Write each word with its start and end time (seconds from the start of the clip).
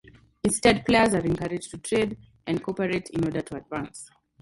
Instead, 0.43 0.83
players 0.83 1.13
are 1.13 1.23
encouraged 1.23 1.69
to 1.69 1.77
trade 1.77 2.17
and 2.47 2.63
cooperate 2.63 3.11
in 3.11 3.23
order 3.23 3.41
to 3.41 3.55
advance. 3.57 4.09